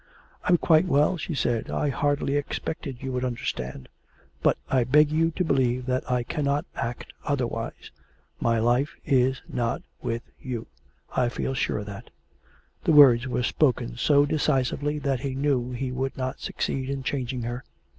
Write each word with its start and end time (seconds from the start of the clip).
'I'm 0.45 0.57
quite 0.57 0.87
well,' 0.87 1.15
she 1.15 1.35
said. 1.35 1.69
'I 1.69 1.89
hardly 1.89 2.35
expected 2.35 3.03
you 3.03 3.11
would 3.11 3.23
understand. 3.23 3.87
But 4.41 4.57
I 4.67 4.83
beg 4.83 5.11
you 5.11 5.29
to 5.35 5.43
believe 5.43 5.85
that 5.85 6.11
I 6.11 6.23
cannot 6.23 6.65
act 6.75 7.13
otherwise. 7.23 7.91
My 8.39 8.57
life 8.57 8.95
is 9.05 9.43
not 9.47 9.83
with 10.01 10.23
you. 10.41 10.65
I 11.15 11.29
feel 11.29 11.53
sure 11.53 11.77
of 11.77 11.85
that.' 11.85 12.09
The 12.83 12.93
words 12.93 13.27
were 13.27 13.43
spoken 13.43 13.95
so 13.95 14.25
decisively 14.25 14.97
that 14.97 15.19
he 15.19 15.35
knew 15.35 15.69
he 15.71 15.91
would 15.91 16.17
not 16.17 16.39
succeed 16.39 16.89
in 16.89 17.03
changing 17.03 17.43
her. 17.43 17.63